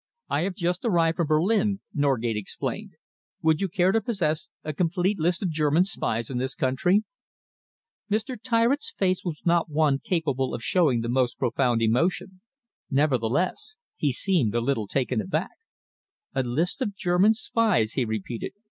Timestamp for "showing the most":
10.63-11.37